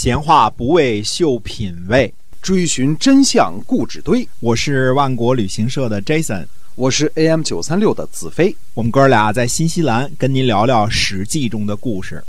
[0.00, 4.28] 闲话不为秀品味，追寻真相故纸堆。
[4.38, 8.56] 我是万国旅行社的 Jason，我是 AM 九三六的子飞。
[8.74, 12.22] 我们哥俩在新西兰跟您聊聊《史记》中的故事。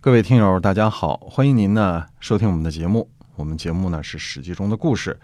[0.00, 3.08] 各位听友，大家好，欢迎您呢收听我们的节目。
[3.34, 5.18] 我们节目呢是《史记》中的故事，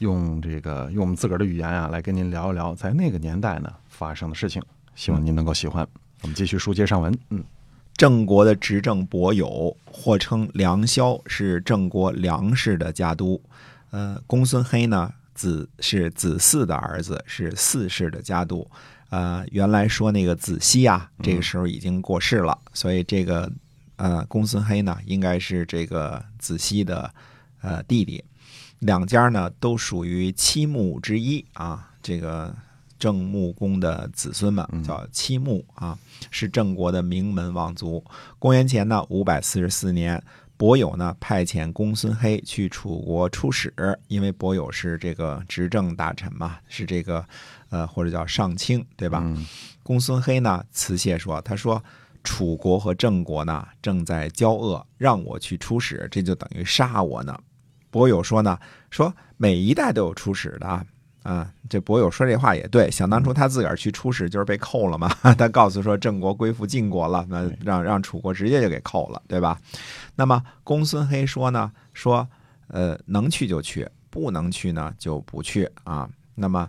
[0.00, 4.60] 用这个用我们自个儿的语言啊来跟您聊一聊在那个年代呢发生的事情。
[4.96, 5.86] 希望您能够喜欢。
[6.22, 7.16] 我们继续书接上文。
[7.30, 7.44] 嗯，
[7.96, 13.40] 郑国的执政伯友，或称梁萧，是郑国梁氏的家督。
[13.90, 18.68] 呃，公孙黑呢，子是子嗣的儿子，是四世的家督。
[19.08, 23.50] 呃，原来说那个子熙啊，这个时候已经过世了，所以这个
[23.96, 27.10] 呃公孙黑呢，应该是这个子熙的
[27.62, 28.22] 呃弟弟。
[28.80, 32.54] 两家呢都属于七穆之一啊，这个。
[32.98, 35.98] 郑穆公的子孙们叫七穆啊，
[36.30, 38.02] 是郑国的名门望族。
[38.38, 40.22] 公元前呢五百四十四年，
[40.56, 43.72] 伯友呢派遣公孙黑去楚国出使，
[44.08, 47.24] 因为伯友是这个执政大臣嘛，是这个
[47.70, 49.22] 呃或者叫上卿，对吧？
[49.82, 51.82] 公孙黑呢辞谢说：“他说
[52.24, 57.38] 楚国和郑国呢正在交恶，让我去出使，这就等于杀我呢。”
[57.90, 58.58] 伯友说呢
[58.90, 60.84] ：“说每一代都有出使的。”啊，
[61.68, 62.90] 这博友说这话也对。
[62.90, 65.08] 想当初他自个儿去出使，就是被扣了嘛。
[65.36, 69.60] 他告诉说郑国归附晋国了，那让让楚国直接就给扣了，对吧？
[70.14, 72.26] 那么公孙黑说呢，说
[72.68, 76.08] 呃能去就去，不能去呢就不去啊。
[76.34, 76.68] 那么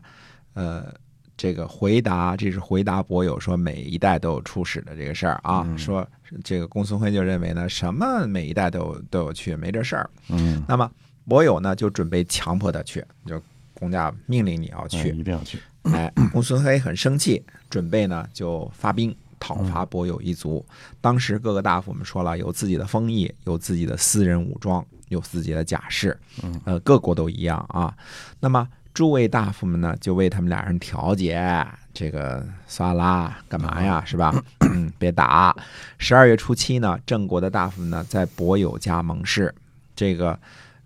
[0.54, 0.92] 呃
[1.36, 5.68] 这个回答，这是回答博友说每一代都有出使的这个事儿啊。
[5.78, 6.08] 说
[6.44, 10.10] 这个公孙黑就认为呢，什么每一代都有都有去，没这事儿。
[10.30, 10.90] 嗯，那么
[11.28, 13.40] 博友呢就准备强迫他去，就。
[13.80, 15.60] 公家命令你要去，一定要去。
[15.84, 20.66] 哎，公孙黑很生气，准备呢就发兵讨伐伯有一族。
[21.00, 26.20] 当时各个大夫们说了，有自己的封邑，有自己的私人武装，有自己的甲士。
[26.44, 27.96] 嗯，呃，各国都一样啊。
[28.42, 31.66] 那么诸位大夫们呢，就为他们俩人调解。
[31.94, 34.04] 这个算了，干嘛呀？
[34.04, 34.34] 是吧？
[34.70, 35.56] 嗯， 别打。
[35.98, 39.56] 十二月初七呢，郑国的大夫们呢在伯友家盟誓。
[39.96, 40.38] 这个，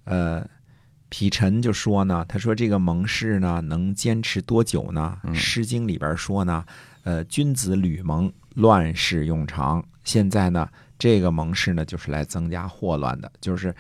[0.04, 0.46] 呃。
[1.12, 5.18] 匹陈就说呢，他说这个盟誓呢能坚持多久呢？
[5.34, 6.64] 《诗经》里边说呢，
[7.04, 9.84] 呃，君子履盟，乱世用长。
[10.06, 13.76] 现在呢，这个盟誓呢就是来增加祸乱的，就是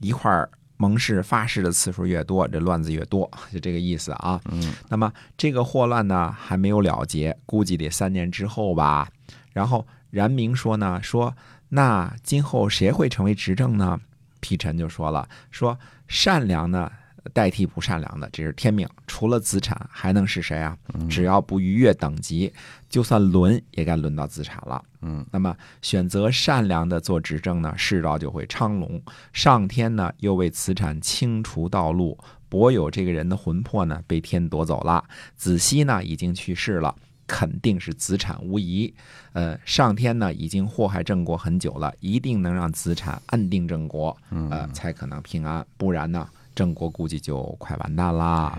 [0.00, 4.40] 一块儿盟誓发誓的次数越多，这乱子越多， 就这个意思啊。
[4.50, 9.06] 嗯，那么这个祸乱呢还没有了结，估计得三年之后吧。
[9.52, 11.36] 然后冉明说呢，说
[11.68, 14.00] 那今后谁会成为执政呢？
[14.42, 15.78] 匹陈就说了，说。
[16.08, 16.92] 善良呢，
[17.32, 18.86] 代替不善良的，这是天命。
[19.06, 20.76] 除了子产，还能是谁啊？
[21.08, 22.52] 只要不逾越等级，
[22.90, 24.84] 就算轮也该轮到子产了。
[25.00, 29.02] 嗯，那么选择善良的做执政呢，世道就会昌隆。
[29.32, 32.18] 上天呢，又为子产清除道路。
[32.50, 35.02] 伯友这个人的魂魄呢，被天夺走了。
[35.34, 36.94] 子熙呢，已经去世了，
[37.32, 38.92] 肯定是子产无疑。
[39.32, 44.14] 呃，上天呢，已经祸害郑国很久了，一定能让子产安定郑国，
[44.50, 45.66] 呃，才可能平安。
[45.78, 48.58] 不然呢，郑国估计就快完蛋啦。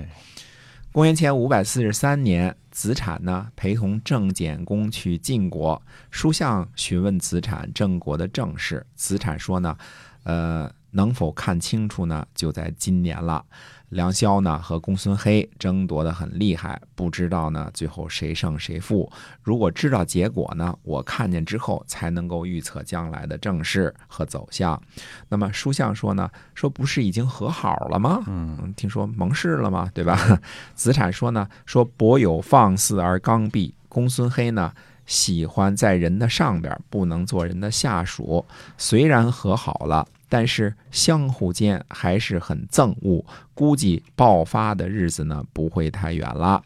[0.92, 5.80] 公元前五百四十三年，子产呢陪同郑简公去晋国，
[6.10, 9.78] 书相询问子产郑国的政事，子产说呢，
[10.24, 12.26] 呃，能否看清楚呢？
[12.34, 13.44] 就在今年了。
[13.90, 19.08] 梁萧呢和公孙黑争夺的很厉害，不知道呢最后谁胜谁负。
[19.44, 24.82] 如果知道结果呢，我看见之后才能够预测将来的政事和走向。
[25.30, 28.24] 那么书相说呢，说不是已经和好了吗？
[28.26, 29.92] 嗯，听说盟誓了吗？
[29.94, 30.18] 对吧？
[30.74, 34.74] 子产说呢，说伯有放肆而刚愎，公孙黑呢
[35.06, 38.44] 喜欢在人的上边，不能做人的下属。
[38.76, 40.08] 虽然和好了。
[40.30, 43.24] 但是相互间还是很憎恶，
[43.54, 46.62] 估计爆发的日子呢不会太远了。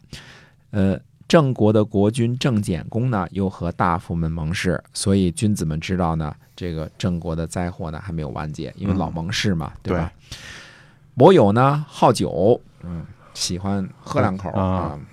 [0.70, 10.12] 呃，郑国的国君郑简公呢又和大夫们盟誓，所以君子们知道呢，这个郑国的灾祸呢还没有完结，因为老盟誓嘛，对吧？
[11.14, 13.04] 伯友呢好酒，嗯，
[13.34, 14.92] 喜欢喝两口啊。
[14.94, 15.06] 嗯，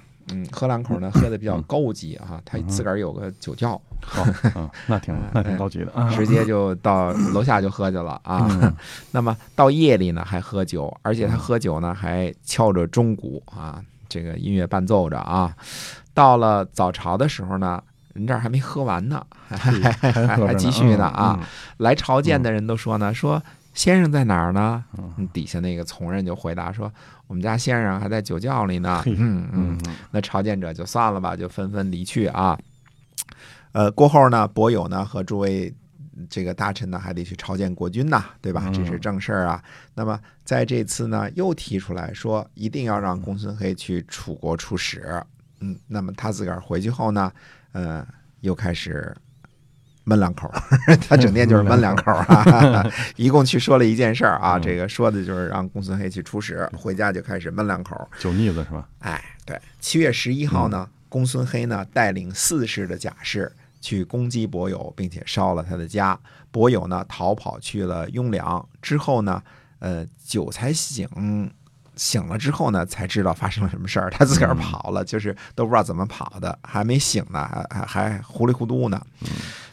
[0.51, 3.80] 喝两口呢，喝的比较高级啊，他自个儿有个酒窖，
[4.56, 8.74] 哦， 那挺那挺高级的，直接就到楼下就喝去了啊。
[9.12, 15.56] 那么到夜里呢还喝酒，而且他喝酒呢还敲着钟鼓啊，这个音乐伴奏着啊。
[16.13, 17.81] 到了早朝的时候呢，
[18.13, 21.39] 人这儿还没喝完呢，还还还 还继续呢啊。
[21.78, 23.42] 来朝见的人都说呢，说
[23.75, 24.83] 先生在哪儿呢？
[25.31, 26.92] 底下那个从人就回答说。
[27.27, 29.80] 我们家先生还在酒窖里呢，嗯嗯，
[30.12, 32.57] 那朝见者就算了吧，就纷纷离去啊。
[33.72, 35.74] 呃，过后呢，伯友呢和诸位
[36.30, 38.63] 这个大臣呢还得去朝见国君呐，对吧？
[38.68, 39.63] 嗯这是正事儿啊。
[39.95, 45.19] 那么在这次呢，又提出来说，一定要让公孙黑去楚国出使。
[45.62, 47.31] 嗯，那么他自个儿回去后呢，
[47.71, 48.07] 呃，
[48.42, 49.13] 又开始
[50.06, 50.62] 闷两口儿，
[51.10, 52.90] 他整天就是闷两口儿啊。
[53.18, 58.07] 一共去说了一件事儿啊，嗯这个说的就是让公孙黑去出使，回家就开始闷两口儿。
[58.19, 58.88] 酒腻子是吧？
[59.00, 66.18] 哎，对，七月十一号呢，公孙黑呢带领四世的甲士去攻击伯友，并且烧了他的家。
[66.52, 69.42] 伯友呢逃跑去了雍凉，之后呢，
[69.80, 71.10] 呃，酒才醒。
[71.98, 74.10] 醒了之后呢，才知道发生了什么事儿。
[74.10, 79.02] 他自个儿跑了，就是都不知道怎么跑的，还没醒呢，还还还糊里糊涂呢。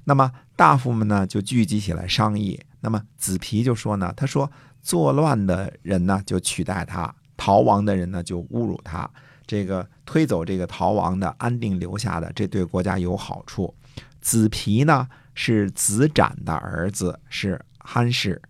[0.04, 2.60] 那么大夫们呢就聚集起来商议。
[2.80, 4.50] 那么子皮就说呢，他说
[4.82, 9.08] 作乱的人呢就取代他，逃亡的人呢就侮辱他。
[9.46, 13.74] 这个推走这个逃亡的，安定留下的，这对国家有好处。
[14.20, 18.40] 子皮呢是子展的儿子，是憨氏；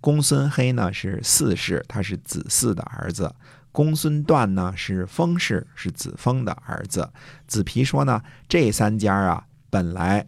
[0.00, 3.34] 公孙黑呢是四世，他是子嗣的儿子。
[3.72, 7.10] 公孙段呢是封氏，是子封的儿子。
[7.46, 10.26] 子皮说呢，这三家啊本来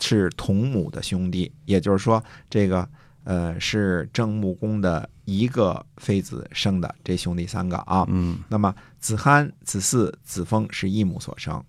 [0.00, 2.88] 是同母的兄弟，也就是说，这个
[3.24, 8.06] 呃是郑穆公的一个妃子生的，这兄弟三个啊。
[8.08, 11.62] 嗯那么子罕、子嗣、子封是一母所生。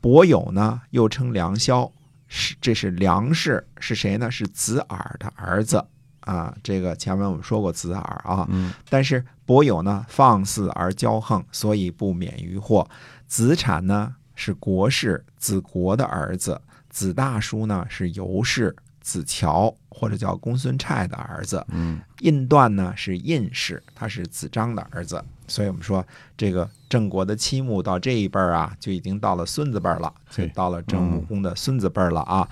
[0.00, 1.90] 伯友呢，又称梁萧，
[2.28, 4.30] 是这是梁氏，是谁呢？
[4.30, 5.82] 是子耳的儿子
[6.20, 6.54] 啊。
[6.62, 12.86] 这个前面我们说过子耳啊，嗯但是伯友呢放肆而骄横，所以不免于祸。
[13.26, 16.60] 子产呢是国氏，子国的儿子；
[16.94, 21.66] 子大叔呢是尤氏，子乔或者叫公孙瓒的儿子。
[21.70, 26.06] 嗯印段呢是印氏，他是子张的儿子，所以我们说
[26.36, 32.48] 这个郑国的七穆到这一辈儿啊，就已经到了孙子辈儿了，就到了郑穆公的孙子辈儿了啊。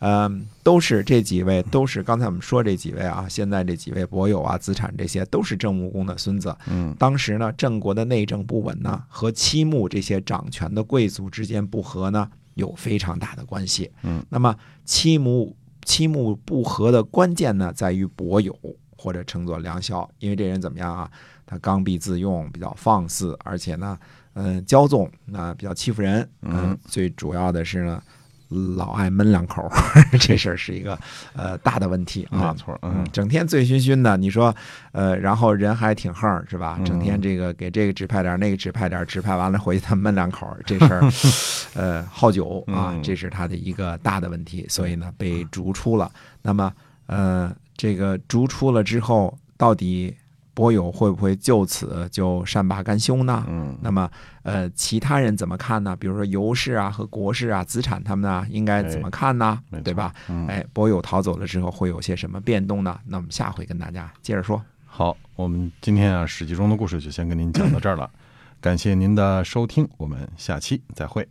[0.00, 6.54] 嗯，都是这几位，都是刚才我们说这几位啊，现在这几位伯友啊、子产这些都是郑穆公的孙子。
[6.68, 13.90] 嗯当时呢，郑国的内政不稳呢，和七穆这些掌权的贵族之间不和呢，有非常大的关系。
[14.02, 14.54] 嗯，那么
[14.84, 18.54] 七目七目不和的关键呢，在于伯友
[18.96, 21.10] 或者称作梁萧，因为这人怎么样啊？
[21.46, 23.96] 他刚愎自用，比较放肆，而且呢，
[24.34, 26.28] 嗯、骄纵，那、比较欺负人。
[26.42, 28.02] 嗯最主要的是呢。
[28.48, 29.70] 老爱闷两口儿，
[30.20, 30.98] 这事儿是一个
[31.34, 32.52] 呃大的问题啊。
[32.52, 34.54] 没错嗯嗯，整天醉醺醺的，你说，
[34.92, 36.76] 呃，然后人还挺横是吧？
[36.78, 41.02] 嗯整天这个给这个指派点，那个指派点，指派完了回去他闷两口，这事儿，
[41.74, 46.10] 呃，好酒啊嗯，这是他的一个大的问题，所以呢被逐出了。
[46.42, 46.72] 那么，
[47.06, 50.14] 呃，这个逐出了之后，到底
[50.56, 53.44] 伯友会不会就此就善罢甘休呢？
[53.46, 54.10] 嗯那么，
[54.42, 55.94] 呃，其他人怎么看呢？
[55.94, 60.14] 比如说尤氏啊和国氏啊、子产他们呢，应该怎么看呢对吧？
[60.30, 62.98] 嗯哎，伯友逃走了之后会有些什么变动呢？
[63.04, 64.62] 那我们下回跟大家接着说。
[64.86, 68.10] 好，我们今天啊《史记》中的故事就先跟您讲到这儿了，
[68.58, 71.28] 感谢您的收听，我们下期再会。